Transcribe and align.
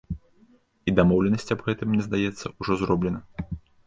І 0.91 0.93
дамоўленасць 0.99 1.53
аб 1.55 1.61
гэтым, 1.67 1.91
мне 1.91 2.03
здаецца, 2.07 2.45
ужо 2.65 2.79
зроблена. 2.81 3.21